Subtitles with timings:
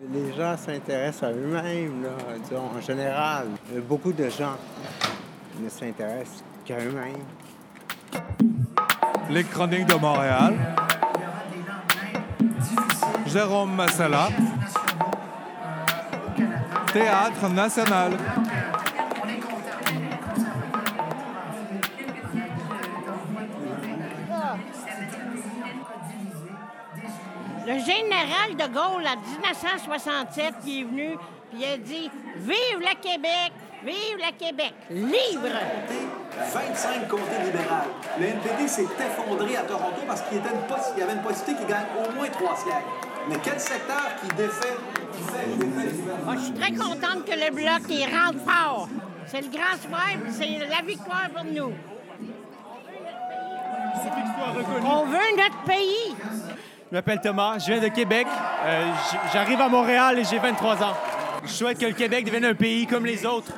[0.00, 2.06] Les gens s'intéressent à eux-mêmes,
[2.54, 3.48] en général.
[3.88, 4.56] Beaucoup de gens
[5.60, 7.24] ne s'intéressent qu'à eux-mêmes.
[9.28, 10.54] Les Chroniques de Montréal.
[13.26, 14.28] Jérôme Massala.
[16.92, 18.12] Théâtre national.
[27.68, 31.18] Le général de Gaulle, en 1967, qui est venu,
[31.50, 33.52] puis il a dit Vive le Québec!
[33.84, 34.72] Vive le Québec!
[34.88, 35.54] Libre!
[36.50, 37.88] 25 comtés libérales.
[38.18, 42.10] Le NPD s'est effondré à Toronto parce qu'il y avait une possibilité qu'il gagne au
[42.12, 42.88] moins trois sièges.
[43.28, 44.76] Mais quel secteur qui défait,
[45.12, 48.38] qui fait, qui défait le Moi, je suis très contente que le Bloc, il rentre
[48.46, 48.88] fort.
[49.26, 51.74] C'est le grand soir, puis c'est la victoire pour nous.
[54.86, 56.16] On veut notre pays.
[56.90, 58.26] Je m'appelle Thomas, je viens de Québec.
[58.64, 58.90] Euh,
[59.32, 60.94] J'arrive à Montréal et j'ai 23 ans.
[61.44, 63.52] Je souhaite que le Québec devienne un pays comme les autres.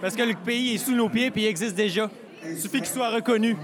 [0.00, 2.10] Parce que le pays est sous nos pieds et il existe déjà.
[2.44, 3.56] Il suffit qu'il soit reconnu.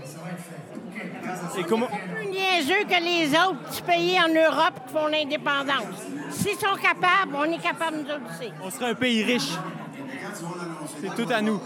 [1.59, 1.87] Et comment...
[1.87, 5.99] Plus niaiseux que les autres petits pays en Europe qui font l'indépendance.
[6.31, 8.53] S'ils sont capables, on est capable nous autres aussi.
[8.63, 9.51] On sera un pays riche.
[11.03, 11.61] C'est tout à nous.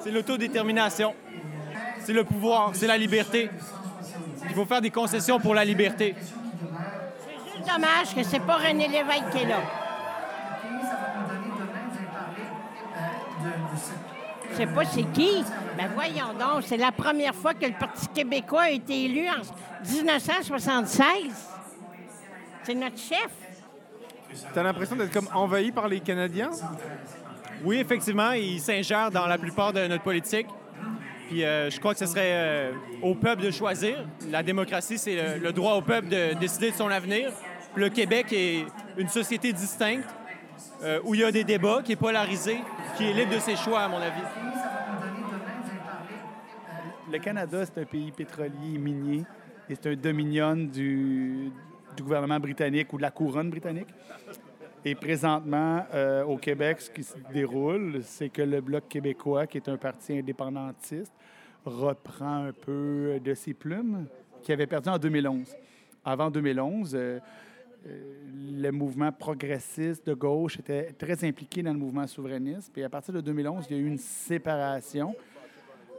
[0.00, 1.14] C'est l'autodétermination.
[2.00, 3.48] C'est le pouvoir, c'est la liberté.
[4.48, 6.14] Il faut faire des concessions pour la liberté.
[6.18, 9.60] C'est juste dommage que c'est pas René Lévesque qui est là.
[14.50, 15.44] Je sais pas c'est qui.
[15.76, 19.42] Ben voyons donc, c'est la première fois que le Parti québécois a été élu en
[19.84, 21.06] 1976.
[22.62, 23.28] C'est notre chef.
[24.54, 26.50] T'as l'impression d'être comme envahi par les Canadiens?
[27.64, 30.46] Oui, effectivement, il s'ingère dans la plupart de notre politique.
[31.42, 34.06] Euh, je crois que ce serait euh, au peuple de choisir.
[34.30, 37.32] La démocratie, c'est le, droit au peuple de décider de son avenir.
[37.74, 38.64] Le Québec est
[38.96, 40.08] une société distincte
[40.82, 42.58] euh, où il y a des débats, qui est polarisé,
[42.96, 44.22] qui est libre de ses choix, à mon avis.
[47.10, 49.24] Le Canada, c'est un pays pétrolier et minier
[49.68, 51.50] et c'est un dominion du
[52.00, 53.88] gouvernement britannique ou de la couronne britannique.
[54.86, 59.56] Et présentement, euh, au Québec, ce qui se déroule, c'est que le Bloc québécois, qui
[59.56, 61.12] est un parti indépendantiste,
[61.64, 64.06] reprend un peu de ses plumes
[64.42, 65.56] qu'il avait perdu en 2011.
[66.04, 67.18] Avant 2011, euh,
[67.86, 68.14] euh,
[68.60, 72.70] le mouvement progressiste de gauche était très impliqué dans le mouvement souverainiste.
[72.70, 75.14] Puis à partir de 2011, il y a eu une séparation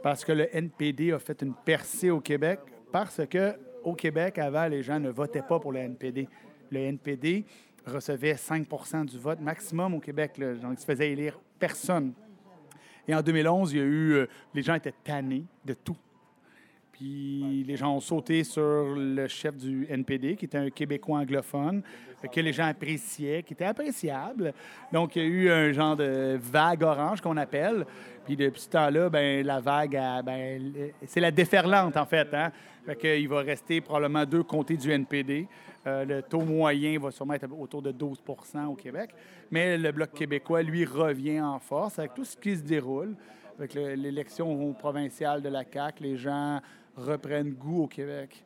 [0.00, 2.60] parce que le NPD a fait une percée au Québec
[2.92, 6.28] parce que au Québec, avant, les gens ne votaient pas pour le NPD.
[6.70, 7.44] Le NPD
[7.90, 10.38] recevait 5% du vote maximum au Québec.
[10.38, 10.54] là.
[10.54, 12.12] Donc, se faisait élire personne.
[13.08, 14.12] Et en 2011, il y a eu...
[14.12, 15.96] euh, les gens étaient tannés de tout.
[16.96, 21.82] Puis les gens ont sauté sur le chef du NPD, qui était un Québécois anglophone,
[22.32, 24.54] que les gens appréciaient, qui était appréciable.
[24.90, 27.84] Donc, il y a eu un genre de vague orange qu'on appelle.
[28.24, 30.72] Puis depuis ce temps-là, ben, la vague, ben,
[31.06, 32.28] c'est la déferlante, en fait.
[32.32, 32.50] Hein?
[32.98, 35.46] Qu'il va rester probablement deux comtés du NPD.
[35.86, 39.10] Euh, le taux moyen va sûrement être autour de 12% au Québec.
[39.50, 43.14] Mais le Bloc québécois, lui, revient en force avec tout ce qui se déroule.
[43.58, 46.60] Avec le- l'élection provinciale de la CAQ, les gens
[46.96, 48.44] reprennent goût au Québec.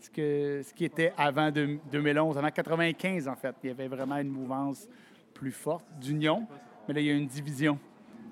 [0.00, 3.54] Ce, que, ce qui était avant de- 2011, avant 95 en fait.
[3.62, 4.86] Il y avait vraiment une mouvance
[5.32, 6.46] plus forte d'union,
[6.86, 7.78] mais là, il y a une division.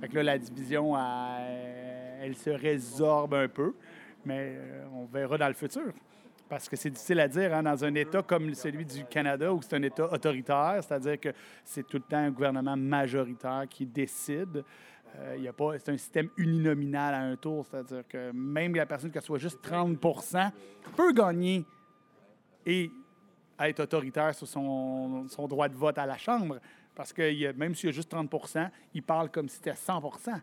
[0.00, 3.74] Fait là, la division, elle, elle se résorbe un peu,
[4.24, 5.92] mais euh, on verra dans le futur.
[6.48, 9.62] Parce que c'est difficile à dire, hein, dans un État comme celui du Canada, où
[9.62, 11.30] c'est un État autoritaire, c'est-à-dire que
[11.64, 14.62] c'est tout le temps un gouvernement majoritaire qui décide.
[15.18, 19.10] Euh, a pas, c'est un système uninominal à un tour, c'est-à-dire que même la personne
[19.10, 20.50] qui soit juste 30%
[20.96, 21.66] peut gagner
[22.64, 22.90] et
[23.60, 26.58] être autoritaire sur son, droit de vote à la Chambre.
[26.94, 30.40] Parce que même s'il y a juste 30% il parle comme si c'était 100%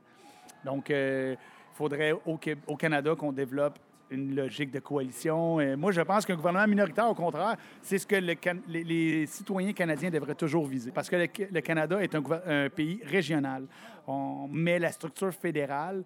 [0.66, 3.80] Donc, euh, il faudrait au Canada qu'on développe
[4.12, 5.58] une logique de coalition.
[5.78, 10.36] Moi, je pense qu'un gouvernement minoritaire, au contraire, c'est ce que les, citoyens canadiens devraient
[10.36, 10.92] toujours viser.
[10.92, 13.66] Parce que le, Canada est un pays régional.
[14.08, 16.04] On met la structure fédérale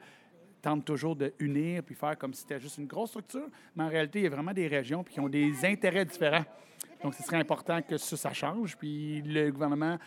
[0.64, 3.90] tente toujours de unir puis faire comme si c'était juste une grosse structure, mais en
[3.90, 6.46] réalité, il y a vraiment des régions puis qui ont des intérêts différents.
[7.04, 8.78] Donc, ce serait important que ça, ça change.
[8.78, 9.98] Puis le gouvernement,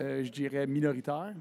[0.00, 1.32] euh, je dirais, minoritaire,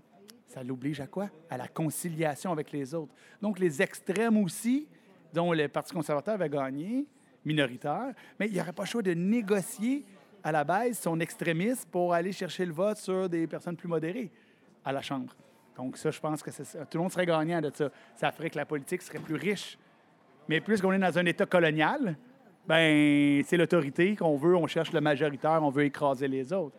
[0.47, 1.29] ça l'oblige à quoi?
[1.49, 3.13] À la conciliation avec les autres.
[3.41, 4.87] Donc, les extrêmes aussi,
[5.33, 7.05] dont le Parti conservateur avait gagné,
[7.45, 10.05] minoritaire, mais il n'y aurait pas le choix de négocier
[10.43, 14.31] à la base son extrémisme pour aller chercher le vote sur des personnes plus modérées
[14.83, 15.35] à la Chambre.
[15.75, 17.89] Donc, ça, je pense que tout le monde serait gagnant de ça.
[18.15, 19.77] Ça ferait que la politique serait plus riche.
[20.49, 22.15] Mais plus qu'on est dans un État colonial,
[22.67, 26.75] ben c'est l'autorité qu'on veut, on cherche le majoritaire, on veut écraser les autres.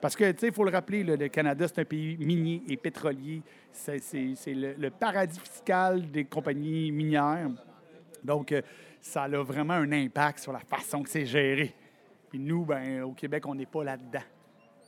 [0.00, 2.76] Parce que, tu sais, il faut le rappeler, le Canada, c'est un pays minier et
[2.76, 3.42] pétrolier.
[3.72, 3.98] C'est
[4.46, 7.48] le paradis fiscal des compagnies minières.
[8.24, 8.62] Donc, euh,
[9.00, 11.74] ça a vraiment un impact sur la façon que c'est géré.
[12.30, 14.24] Puis nous, ben, au Québec, on n'est pas là-dedans.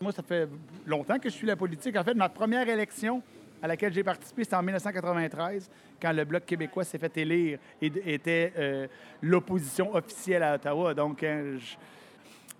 [0.00, 0.48] Moi, ça fait
[0.86, 1.96] longtemps que je suis la politique.
[1.96, 3.22] En fait, ma première élection
[3.62, 7.90] à laquelle j'ai participé, c'était en 1993, quand le Bloc québécois s'est fait élire et
[8.14, 8.86] était euh,
[9.22, 10.92] l'opposition officielle à Ottawa.
[10.92, 11.76] Donc, hein, je-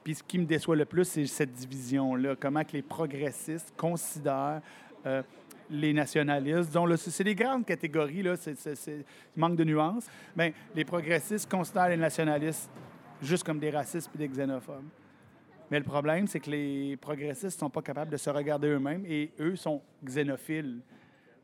[0.03, 2.37] puis ce qui me déçoit le plus, c'est cette division-là.
[2.39, 4.63] Comment que les progressistes considèrent
[5.05, 5.23] euh,
[5.71, 6.69] les nationalistes.
[6.69, 9.05] Disons, c'est des grandes catégories, là, c'est,
[9.37, 10.07] manque de nuances.
[10.35, 12.71] Bien, les progressistes considèrent les nationalistes
[13.23, 14.85] juste comme des racistes et des xénophobes.
[15.71, 19.05] Mais le problème, c'est que les progressistes ne sont pas capables de se regarder eux-mêmes
[19.07, 20.81] et eux sont xénophiles.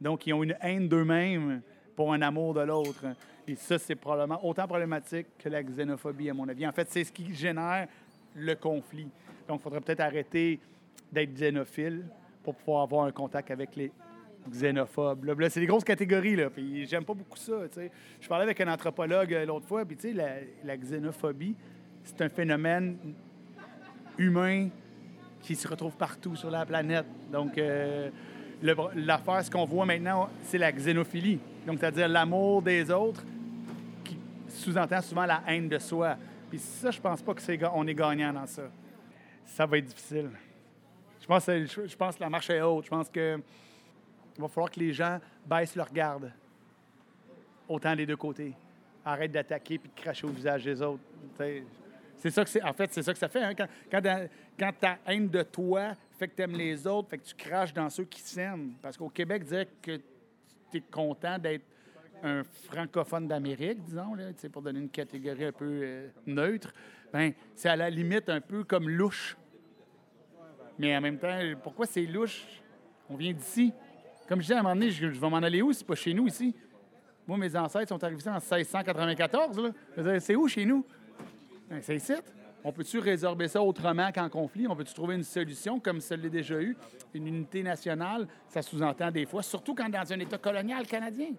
[0.01, 1.61] Donc, ils ont une haine d'eux-mêmes
[1.97, 3.05] pour un amour de l'autre.
[3.47, 6.67] Et ça, c'est probablement autant problématique que la xénophobie, à mon avis.
[6.67, 7.89] En fait, c'est ce qui génère
[8.35, 9.09] le conflit.
[9.49, 10.61] Donc, il faudrait peut-être arrêter
[11.11, 12.05] d'être xénophile
[12.43, 13.93] pour pouvoir avoir un contact avec les
[14.51, 15.25] xénophobes.
[15.25, 17.55] Là, c'est des grosses catégories, là, puis j'aime pas beaucoup ça.
[18.21, 21.55] Je parlais avec un anthropologue euh, l'autre fois, puis tu sais, la, la xénophobie,
[22.05, 22.97] c'est un phénomène
[24.19, 24.69] humain
[25.41, 27.07] qui se retrouve partout sur la planète.
[27.31, 28.11] Donc, euh,
[28.63, 31.41] l'affaire, ce qu'on voit maintenant, c'est la xénophilie.
[31.67, 33.25] Donc, c'est-à-dire l'amour des autres
[34.05, 34.17] qui
[34.49, 36.17] sous-entend souvent la haine de soi.
[36.49, 38.63] Puis ça, je pense pas que c'est on est gagnant dans ça.
[39.45, 40.31] Ça va être difficile.
[41.21, 42.85] Je pense, je pense que la marche est haute.
[42.85, 43.41] Je pense que
[44.37, 46.33] il va falloir que les gens baissent leur garde.
[47.69, 48.55] Autant des deux côtés.
[49.05, 51.03] Arrête d'attaquer puis de cracher au visage des autres.
[52.19, 52.63] C'est ça que c'est.
[52.63, 53.43] En fait, c'est ça que ça fait.
[53.43, 53.55] hein.
[53.55, 57.25] Quand, quand, quand ta haine de toi fait que tu aimes les autres, fait que
[57.25, 58.75] tu craches dans ceux qui s'aiment.
[58.81, 59.97] Parce qu'au Québec, dire que
[60.71, 61.65] tu es content d'être
[62.23, 66.73] un francophone d'Amérique, disons, là, pour donner une catégorie un peu euh, neutre,
[67.13, 69.37] ben, c'est à la limite un peu comme louche.
[70.79, 72.47] Mais en même temps, pourquoi c'est louche?
[73.11, 73.73] On vient d'ici.
[74.33, 75.75] Comme je disais à un moment donné, je, vais m'en aller où?
[75.75, 76.55] C'est pas chez nous ici.
[77.29, 79.59] Moi, mes ancêtres sont arrivés en 1694.
[79.59, 79.71] là.
[79.95, 80.87] Je veux dire, C'est où chez nous?
[81.69, 82.15] Ben, c'est ici.
[82.65, 84.67] On peut-tu résorber ça autrement qu'en conflit?
[84.67, 86.75] On peut-tu trouver une solution comme ça l'est déjà eu?
[87.13, 91.33] Une unité nationale, ça sous-entend des fois, surtout quand dans un État colonial canadien.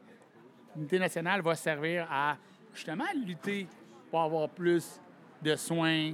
[0.76, 2.38] L'unité nationale va servir à
[2.76, 3.66] justement lutter
[4.12, 5.02] pour avoir plus
[5.42, 6.12] de soins,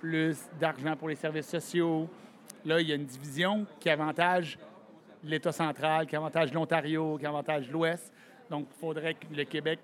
[0.00, 2.10] plus d'argent pour les services sociaux.
[2.64, 4.58] Là, il y a une division qui avantage
[5.30, 8.12] l'État central, qui avantage l'Ontario, qui avantage l'Ouest.
[8.50, 9.80] Donc, il faudrait que le Québec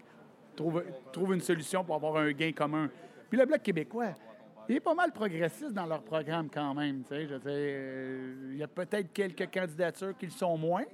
[0.56, 2.90] trouve, trouve une solution pour avoir un gain commun.
[3.28, 4.14] Puis le Bloc québécois,
[4.68, 7.04] il est pas mal progressiste dans leur programme quand même.
[7.04, 7.26] sais.
[7.26, 10.84] Je dire, euh, il y a peut-être quelques candidatures qui le sont moins,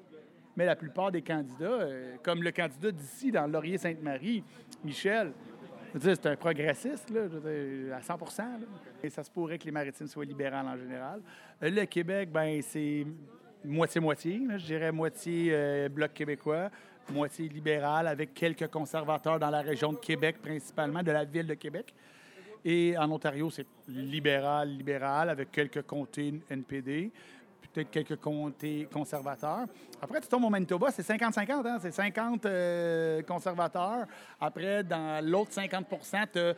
[0.56, 4.42] mais la plupart des candidats, euh, comme le candidat d'ici, dans Laurier-Sainte-Marie,
[4.84, 5.32] Michel,
[5.98, 7.22] c'est un progressiste, là,
[7.96, 8.48] à 100 là.
[9.02, 11.20] Et ça se pourrait que les maritimes soient libérales en général.
[11.62, 13.06] Euh, Le Québec, ben c'est
[13.64, 14.40] moitié-moitié.
[14.56, 16.70] Je dirais moitié euh, Bloc québécois,
[17.10, 21.54] moitié libéral, avec quelques conservateurs dans la région de Québec, principalement, de la ville de
[21.54, 21.94] Québec.
[22.64, 27.10] Et en Ontario, c'est libéral, libéral, avec quelques comtés NPD,
[27.72, 29.66] peut-être quelques comtés conservateurs.
[30.00, 31.78] Après, tu tombes au Manitoba, c'est 50-50, hein?
[31.80, 34.06] c'est 50 euh, conservateurs.
[34.40, 35.86] Après, dans l'autre 50
[36.32, 36.54] tu as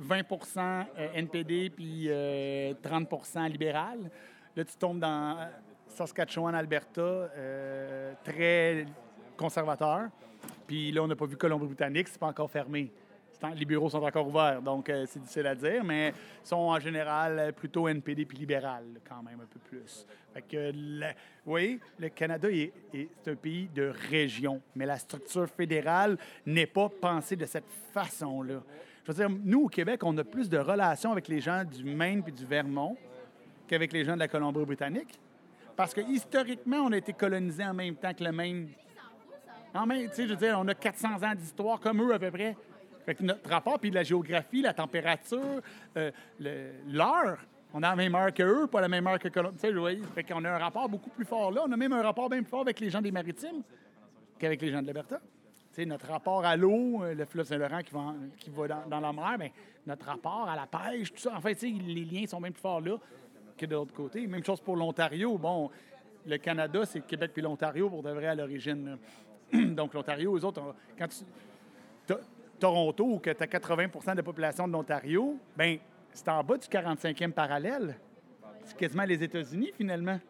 [0.00, 4.10] 20% euh, NPD puis euh, 30% libéral.
[4.56, 5.48] Là, tu tombes dans
[5.90, 8.86] Saskatchewan, Alberta, euh, très
[9.36, 10.08] conservateur.
[10.66, 12.90] Puis là, on n'a pas vu Colombie-Britannique, c'est pas encore fermé.
[13.56, 16.12] Les bureaux sont encore ouverts, donc euh, c'est difficile à dire, mais
[16.44, 20.06] sont en général plutôt NPD puis libéral, quand même, un peu plus.
[20.34, 20.70] Fait que,
[21.00, 21.14] la-
[21.46, 22.70] oui, le Canada est,
[23.26, 28.60] un pays de région, mais la structure fédérale n'est pas pensée de cette façon-là.
[29.06, 31.82] Je veux dire, nous, au Québec, on a plus de relations avec les gens du
[31.82, 32.94] Maine puis du Vermont
[33.66, 35.18] qu'avec les gens de la Colombie-Britannique.
[35.80, 38.68] Parce que historiquement, on a été colonisé en même temps que le Maine.
[39.72, 42.18] En même, tu sais, je veux dire, on a 400 ans d'histoire comme eux à
[42.18, 42.54] peu près.
[43.06, 45.62] Fait que notre rapport, puis la géographie, la température,
[45.96, 47.38] euh, l'heure,
[47.72, 49.56] on a la même heure qu'eux, pas la même heure que Colombie.
[49.56, 51.62] Tu sais, fait qu'on a un rapport beaucoup plus fort là.
[51.66, 53.62] On a même un rapport bien plus fort avec les gens des maritimes
[54.38, 55.18] qu'avec les gens de l'Alberta.
[55.18, 59.00] Tu sais, notre rapport à l'eau, euh, le fleuve Saint-Laurent qui va, qui va dans,
[59.00, 59.48] la mer, bien,
[59.86, 61.34] notre rapport à la pêche, tout ça.
[61.34, 62.98] En fait, les liens sont bien plus forts là
[63.66, 64.26] de l'autre côté.
[64.26, 65.36] Même chose pour l'Ontario.
[65.38, 65.70] Bon,
[66.26, 68.98] le Canada, c'est Québec puis l'Ontario pour de vrai à l'origine.
[69.52, 71.24] Donc, l'Ontario, eux autres, quand tu.
[72.06, 72.20] To-
[72.58, 75.78] Toronto, où tu as 80% de la population de l'Ontario, ben
[76.12, 77.96] c'est en bas du 45e parallèle.
[78.64, 80.20] C'est quasiment les États-Unis, finalement.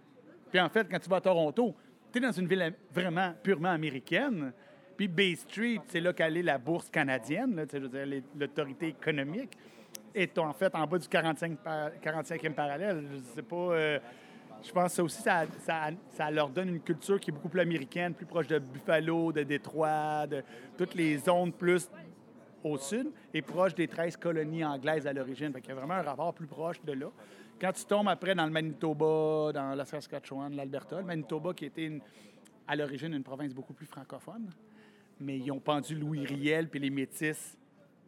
[0.50, 1.74] Puis en fait, quand tu vas à Toronto,
[2.12, 4.52] tu es dans une ville vraiment purement américaine.
[4.96, 7.66] Puis Bay Street, c'est là qu'elle est la bourse canadienne,
[8.38, 9.56] l'autorité économique,
[10.14, 13.04] est en fait en bas du 45 par- 45e parallèle.
[13.12, 13.56] Je sais pas.
[13.56, 13.98] euh,
[14.62, 17.48] Je pense que ça aussi, ça, ça- ça leur donne une culture qui est beaucoup
[17.48, 20.42] plus américaine, plus proche de Buffalo, de Détroit, de
[20.76, 21.88] toutes les zones plus
[22.62, 25.50] au sud et proche des 13 colonies anglaises à l'origine.
[25.50, 27.06] Fait qu'il y a vraiment un rapport plus proche de là.
[27.58, 31.86] Quand tu tombes après dans le Manitoba, dans la Saskatchewan, l'Alberta, le Manitoba qui était
[31.86, 32.02] une-
[32.68, 34.50] à l'origine une province beaucoup plus francophone,
[35.18, 37.56] mais ils ont pendu Louis Riel puis les Métis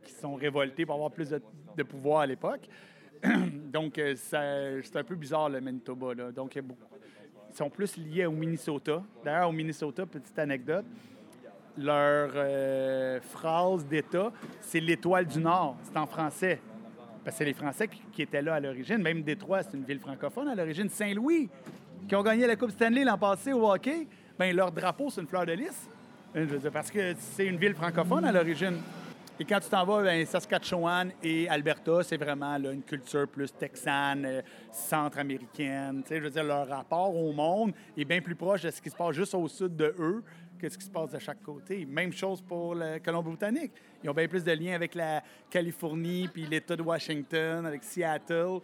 [0.04, 2.68] qui sont révoltés pour avoir plus de, pouvoir à l'époque.
[3.72, 6.14] Donc, euh, c'est un peu bizarre, le Manitoba.
[6.32, 9.02] Donc, ils sont plus liés au Minnesota.
[9.24, 10.84] D'ailleurs, au Minnesota, petite anecdote,
[11.78, 15.76] leur euh, phrase d'État, c'est l'étoile du Nord.
[15.84, 16.60] C'est en français.
[17.24, 18.98] Parce que c'est les Français qui, étaient là à l'origine.
[18.98, 20.88] Même Détroit, c'est une ville francophone à l'origine.
[20.88, 21.48] Saint-Louis,
[22.08, 25.28] qui ont gagné la Coupe Stanley l'an passé au hockey, ben leur drapeau, c'est une
[25.28, 25.88] fleur de lys.
[26.34, 28.78] Euh, parce que c'est une ville francophone à l'origine.
[29.40, 33.50] Et quand tu t'en vas, ben, Saskatchewan et Alberta, c'est vraiment là, une culture plus
[33.52, 38.70] texane, euh, sais, Je veux dire, leur rapport au monde est bien plus proche de
[38.70, 40.22] ce qui se passe juste au sud de eux
[40.58, 41.86] que ce qui se passe de chaque côté.
[41.86, 43.72] Même chose pour le Colombie-Britannique.
[44.04, 48.60] Ils ont bien plus de liens avec la Californie puis l'État de Washington, avec Seattle,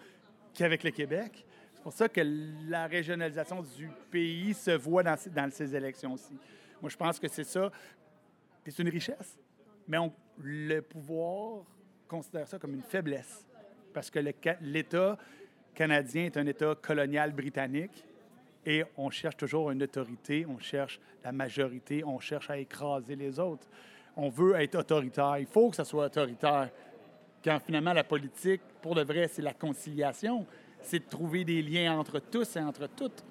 [0.52, 1.46] qu'avec le Québec.
[1.74, 2.20] C'est pour ça que
[2.68, 6.36] la régionalisation du pays se voit dans, dans ces élections-ci.
[6.82, 7.72] Moi, je pense que c'est ça.
[8.66, 9.38] C'est une richesse.
[9.88, 11.64] Mais on- le pouvoir
[12.06, 13.44] considère ça comme une faiblesse.
[13.92, 14.20] Parce que
[14.60, 15.18] l'État
[15.74, 18.04] canadien est un État colonial britannique
[18.64, 23.38] et on cherche toujours une autorité, on cherche la majorité, on cherche à écraser les
[23.40, 23.66] autres.
[24.16, 25.38] On veut être autoritaire.
[25.38, 26.70] Il faut que ça soit autoritaire.
[27.42, 30.44] Quand finalement la politique, pour de vrai, c'est la conciliation,
[30.82, 33.24] c'est de trouver des liens entre tous et entre toutes.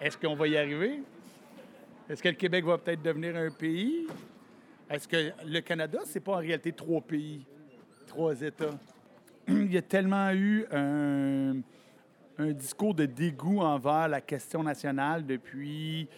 [0.00, 1.02] Est-ce qu'on va y arriver?
[2.08, 4.06] Est-ce que le Québec va peut-être devenir un pays?
[4.90, 7.46] Est-ce que le Canada, c'est pas en réalité trois pays,
[8.08, 8.76] trois États?
[9.48, 11.54] Il y a tellement eu un,
[12.54, 16.08] discours de dégoût envers la question nationale depuis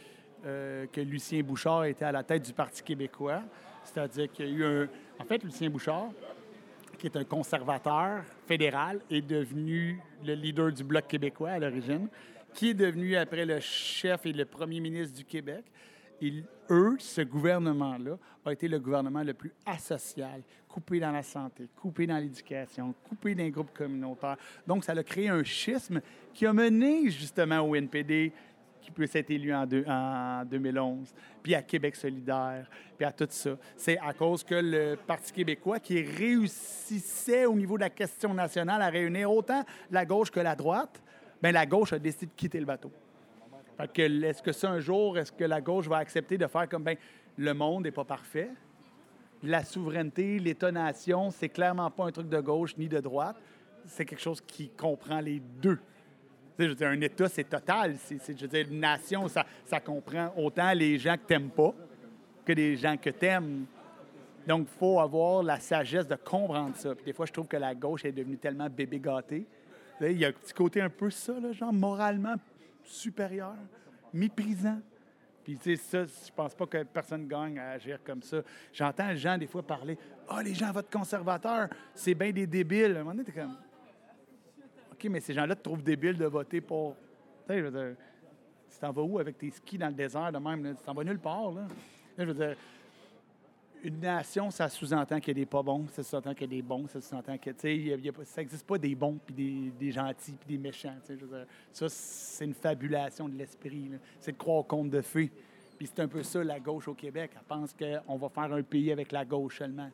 [0.47, 3.43] euh, que Lucien Bouchard était à la tête du Parti québécois.
[3.85, 4.88] C'est-à-dire qu'il y a eu un...
[5.19, 6.09] En fait, Lucien Bouchard,
[6.97, 12.09] qui est un conservateur fédéral, est devenu le leader du Bloc québécois à l'origine,
[12.55, 15.64] qui est devenu après le chef et le premier ministre du Québec.
[16.23, 21.69] Et eux, ce gouvernement-là, a été le gouvernement le plus asocial, coupé dans la santé,
[21.76, 24.37] coupé dans l'éducation, coupé dans les groupes communautaires.
[24.67, 26.00] Donc, ça a créé un schisme
[26.33, 28.33] qui a mené justement au NPD,
[28.81, 31.12] qui peut être élu en, deux- en 2011,
[31.43, 33.57] puis à Québec solidaire, puis à tout ça.
[33.76, 38.81] C'est à cause que le Parti québécois, qui réussissait au niveau de la question nationale
[38.83, 41.02] à réunir autant la gauche que la droite,
[41.43, 42.91] bien, la gauche a décidé de quitter le bateau.
[43.83, 46.97] Est-ce que ça, un jour, est-ce que la gauche va accepter de faire comme, ben
[47.37, 48.51] le monde n'est pas parfait,
[49.43, 53.37] la souveraineté, l'État-nation, c'est clairement pas un truc de gauche ni de droite,
[53.87, 55.79] c'est quelque chose qui comprend les deux.
[56.59, 57.97] Je un État, c'est total.
[57.99, 61.75] C'est, c'est- je veux dire, une nation, ça, comprend autant les gens que t'aimes pas
[62.45, 63.67] que les gens que t'aimes.
[64.47, 66.93] Donc, il faut avoir la sagesse de comprendre ça.
[67.05, 69.47] Des fois, je trouve que la gauche est devenue tellement bébé gâtée.
[70.01, 72.35] Il y a un petit côté un peu ça, là, genre moralement
[72.85, 73.55] supérieur,
[74.12, 74.81] méprisant.
[75.45, 78.43] Puis, tu sais, ça, je pense pas que personne gagne à agir comme ça.
[78.73, 79.99] J'entends les gens, des fois, parler
[80.29, 82.97] Ah, les gens votent conservateur, c'est bien des débiles.
[82.97, 83.57] À un moment donné, comme
[84.93, 86.95] OK, mais ces gens-là te trouvent débile de voter pour.
[87.47, 87.97] Tu sais, je veux dire,
[88.71, 90.62] tu t'en vas où avec tes skis dans le désert de même?
[90.62, 90.75] là?
[90.75, 91.51] Tu t'en vas nulle part.
[91.51, 91.67] Là,
[92.17, 92.57] Je veux dire,
[93.83, 96.57] une nation, ça sous-entend qu'il y a des pas bons, ça sous-entend qu'il y a
[96.57, 100.33] des bons, ça sous-entend que, tu sais, ça n'existe pas des bons puis des, gentils
[100.33, 100.97] puis des méchants.
[101.73, 103.91] Ça, c'est une fabulation de l'esprit.
[104.21, 105.31] C'est de croire au conte de fées.
[105.77, 107.33] Puis c'est un peu ça, la gauche au Québec.
[107.35, 109.91] Elle pense qu'on va faire un pays avec la gauche seulement.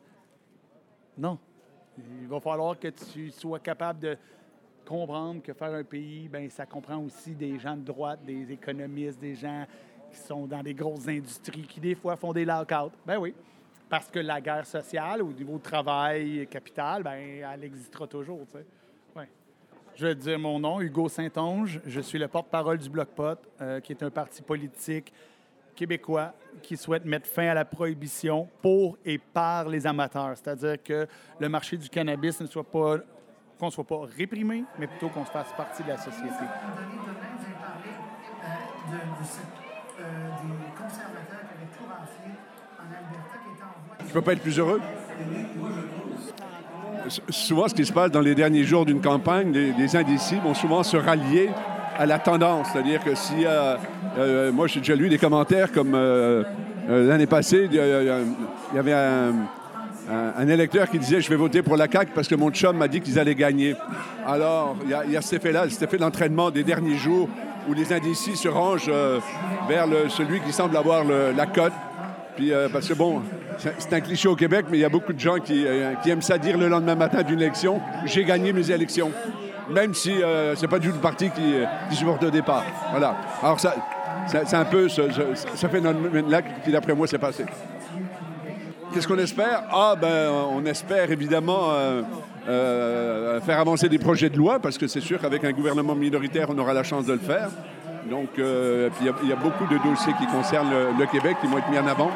[1.17, 1.39] Non.
[1.97, 4.17] Il va falloir que tu sois capable de
[4.85, 9.19] comprendre que faire un pays, ben ça comprend aussi des gens de droite, des économistes,
[9.19, 9.65] des gens
[10.11, 12.91] qui sont dans des grosses industries, qui des fois font des lockouts.
[13.05, 13.35] Ben oui.
[13.89, 18.65] Parce que la guerre sociale, au niveau travail, capital, ben elle existera toujours, tu sais.
[19.15, 19.27] Ouais.
[19.95, 21.81] Je vais te dire mon nom, Hugo Saint-Onge.
[21.85, 25.11] Je suis le porte-parole du Bloc Pot, euh, qui est un parti politique
[25.75, 30.35] québécois qui souhaite mettre fin à la prohibition pour et par les amateurs.
[30.35, 31.07] C'est-à-dire que
[31.39, 32.97] le marché du cannabis ne soit pas
[33.59, 36.45] qu'on ne soit pas réprimé, mais plutôt qu'on se fasse partie de la société.
[44.09, 44.81] Je peux pas être plus heureux?
[47.29, 50.55] Souvent, ce qui se passe dans les derniers jours d'une campagne, les, les indécis vont
[50.55, 51.51] souvent se rallier
[51.95, 52.69] à la tendance.
[52.73, 53.45] C'est-à-dire que si...
[53.45, 56.43] euh, moi, j'ai déjà lu des commentaires comme euh,
[56.89, 61.87] euh, l'année passée, il y avait un, électeur qui disait je vais voter pour la
[61.87, 63.75] CAQ parce que mon chum m'a dit qu'ils allaient gagner.
[64.25, 67.29] Alors, il y a- cet effet-là, cet effet d'entraînement des derniers jours
[67.69, 68.91] où les indécis se rangent
[69.67, 71.73] vers celui qui semble avoir la cote.
[72.35, 73.21] Puis, parce que bon,
[73.77, 76.09] c'est un cliché au Québec, mais il y a beaucoup de gens qui, euh, qui
[76.09, 79.11] aiment ça dire le lendemain matin d'une élection j'ai gagné mes élections.
[79.69, 82.63] Même si euh, c'est pas du tout parti qui, euh, qui supporte au départ.
[82.91, 83.15] Voilà.
[83.43, 83.75] Alors, ça,
[84.27, 87.45] c'est un peu ce, ce- ce phénomène-là qui, d'après moi, s'est passé.
[88.93, 89.63] Qu'est-ce qu'on espère?
[89.71, 91.69] Ah, ben, on espère évidemment
[92.47, 96.47] euh, faire avancer des projets de loi, parce que c'est sûr qu'avec un gouvernement minoritaire,
[96.49, 97.49] on aura la chance de le faire.
[98.09, 101.77] Donc, il y a- beaucoup de dossiers qui concernent le, Québec qui vont être mis
[101.77, 102.09] en avant.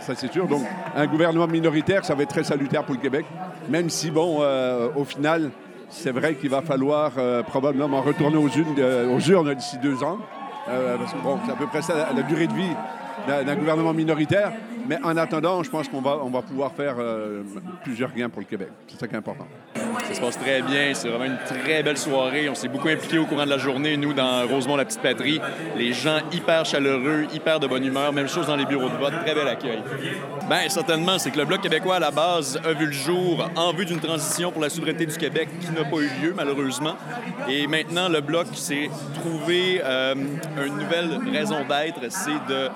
[0.00, 0.46] Ça, c'est sûr.
[0.46, 0.62] Donc,
[0.94, 3.24] un gouvernement minoritaire, ça va être très salutaire pour le Québec.
[3.68, 5.50] Même si, bon, euh, au final,
[5.88, 10.18] c'est vrai qu'il va falloir euh, probablement retourner aux urnes, d'ici deux ans.
[10.68, 12.76] Euh, parce que, c'est à peu près ça la durée de vie
[13.44, 14.52] d'un gouvernement minoritaire.
[14.88, 17.42] Mais en attendant, je pense qu'on va, on va pouvoir faire euh,
[17.84, 18.68] plusieurs gains pour le Québec.
[18.88, 19.46] C'est ça qui est important.
[20.08, 20.92] Ça se passe très bien.
[20.94, 22.48] C'est vraiment une très belle soirée.
[22.48, 25.40] On s'est beaucoup impliqués au courant de la journée, nous, dans Rosemont, la petite patrie.
[25.76, 28.12] Les gens hyper chaleureux, hyper de bonne humeur.
[28.12, 29.12] Même chose dans les bureaux de vote.
[29.24, 29.82] Très bel accueil.
[30.48, 33.72] Bien, certainement, c'est que le Bloc québécois, à la base, a vu le jour en
[33.72, 36.96] vue d'une transition pour la souveraineté du Québec qui n'a pas eu lieu, malheureusement.
[37.48, 40.14] Et maintenant, le Bloc s'est trouvé euh,
[40.66, 42.68] une nouvelle raison d'être, c'est de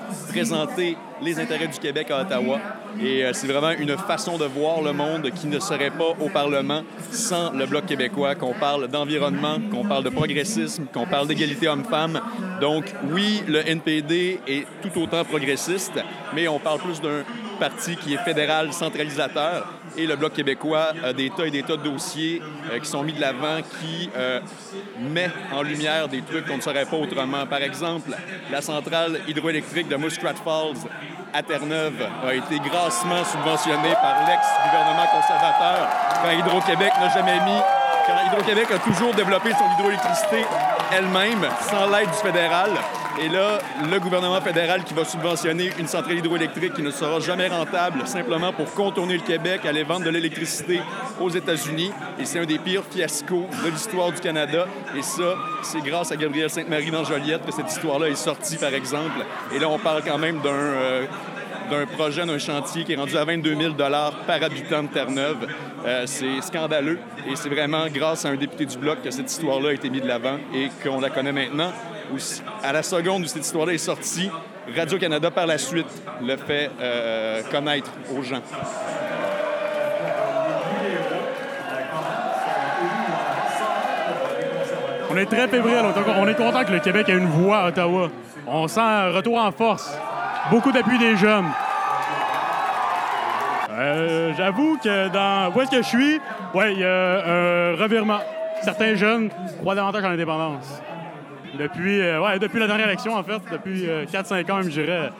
[1.22, 2.58] les intérêts du Québec à Ottawa.
[3.00, 6.28] Et euh, c'est vraiment une façon de voir le monde qui ne serait pas au
[6.28, 11.68] Parlement sans le Bloc québécois, qu'on parle d'environnement, qu'on parle de progressisme, qu'on parle d'égalité
[11.68, 12.20] homme-femme.
[12.60, 15.98] Donc oui, le NPD est tout autant progressiste,
[16.34, 17.24] mais on parle plus d'un
[17.58, 21.76] parti qui est fédéral centralisateur et le Bloc québécois a des tas et des tas
[21.76, 24.40] de dossiers euh, qui sont mis de l'avant qui euh,
[25.00, 27.46] met en lumière des trucs qu'on ne saurait pas autrement.
[27.46, 28.10] Par exemple,
[28.50, 30.88] la centrale hydroélectrique de Muskrat Falls
[31.32, 35.88] à Terre-Neuve a été grassement subventionnée par l'ex-gouvernement conservateur
[36.22, 37.60] quand Hydro-Québec n'a jamais mis
[38.06, 40.44] quand Hydro-Québec a toujours développé son hydroélectricité
[40.92, 42.70] elle-même, sans l'aide du fédéral.
[43.22, 43.58] Et là,
[43.90, 48.52] le gouvernement fédéral qui va subventionner une centrale hydroélectrique qui ne sera jamais rentable, simplement
[48.52, 50.80] pour contourner le Québec, aller vendre de l'électricité
[51.20, 51.92] aux États-Unis.
[52.18, 54.66] Et c'est un des pires fiascos de l'histoire du Canada.
[54.96, 58.74] Et ça, c'est grâce à Gabriel Sainte-Marie dans Joliette que cette histoire-là est sortie, par
[58.74, 59.24] exemple.
[59.54, 60.50] Et là, on parle quand même d'un...
[60.50, 61.06] euh,
[61.70, 65.46] d'un projet, d'un chantier qui est rendu à 22 000 par habitant de Terre-Neuve.
[65.86, 69.70] Euh, c'est scandaleux et c'est vraiment grâce à un député du Bloc que cette histoire-là
[69.70, 71.72] a été mise de l'avant et qu'on la connaît maintenant.
[72.12, 74.30] Aussi, à la seconde où cette histoire-là est sortie,
[74.76, 75.86] Radio-Canada, par la suite,
[76.22, 78.42] le fait euh, connaître aux gens.
[85.10, 85.76] On est très fébrile.
[86.18, 88.10] On est content que le Québec ait une voix à Ottawa.
[88.46, 89.96] On sent un retour en force.
[90.50, 91.46] Beaucoup d'appui des jeunes.
[93.70, 96.20] Euh, J'avoue que dans où est-ce que je suis,
[96.54, 98.18] ouais, il y a un revirement.
[98.62, 100.82] Certains jeunes croient davantage en l'indépendance.
[101.58, 104.80] Depuis, euh, ouais, depuis la dernière élection, en fait, depuis euh, 4-5 ans, même, je
[104.80, 105.10] dirais,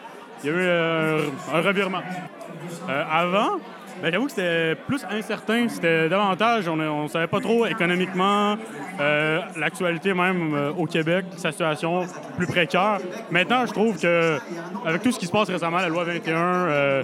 [0.43, 1.21] il y a eu euh,
[1.53, 2.03] un revirement.
[2.89, 3.59] Euh, avant,
[4.03, 5.69] ben, j'avoue que c'était plus incertain.
[5.69, 8.57] C'était davantage, on ne savait pas trop économiquement,
[9.01, 12.05] euh, l'actualité même euh, au Québec, sa situation
[12.37, 12.99] plus précaire.
[13.31, 14.39] Maintenant, je trouve que
[14.85, 17.03] avec tout ce qui se passe récemment, la loi 21, euh,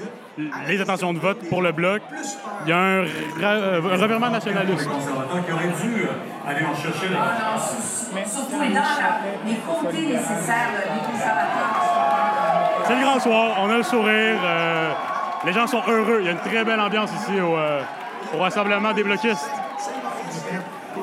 [0.68, 2.02] les intentions de vote pour le bloc,
[2.64, 3.04] il y a un,
[3.42, 4.88] euh, revirement nationaliste.
[8.26, 12.84] Surtout dans la- les côtés nécessaires là, des conservateurs.
[12.86, 14.90] C'est le grand soir, on a le sourire, euh,
[15.44, 16.18] les gens sont heureux.
[16.20, 17.82] Il y a une très belle ambiance ici au, euh,
[18.34, 19.50] au rassemblement des bloquistes.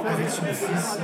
[0.09, 0.99] avec son fils.